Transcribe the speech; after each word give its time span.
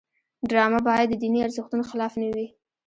ډرامه 0.49 0.79
باید 0.87 1.07
د 1.09 1.13
دیني 1.23 1.39
ارزښتونو 1.45 1.83
خلاف 1.89 2.13
نه 2.21 2.27
وي 2.35 2.47